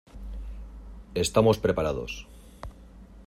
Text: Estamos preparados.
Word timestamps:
Estamos 1.25 1.59
preparados. 1.65 2.11